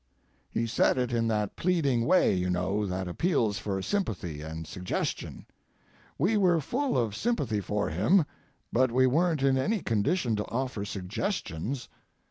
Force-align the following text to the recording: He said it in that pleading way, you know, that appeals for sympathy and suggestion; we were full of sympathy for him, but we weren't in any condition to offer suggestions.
He 0.49 0.65
said 0.65 0.97
it 0.97 1.13
in 1.13 1.27
that 1.27 1.55
pleading 1.55 2.07
way, 2.07 2.33
you 2.33 2.49
know, 2.49 2.87
that 2.87 3.07
appeals 3.07 3.59
for 3.59 3.83
sympathy 3.83 4.41
and 4.41 4.65
suggestion; 4.65 5.45
we 6.17 6.37
were 6.37 6.59
full 6.59 6.97
of 6.97 7.15
sympathy 7.15 7.61
for 7.61 7.87
him, 7.89 8.25
but 8.73 8.91
we 8.91 9.05
weren't 9.05 9.43
in 9.43 9.59
any 9.59 9.83
condition 9.83 10.35
to 10.37 10.45
offer 10.49 10.85
suggestions. 10.85 11.87